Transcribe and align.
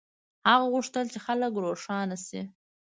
هغه 0.49 0.65
غوښتل 0.73 1.05
چې 1.13 1.19
خلک 1.25 1.51
روښانه 1.63 2.17
شي. 2.25 2.41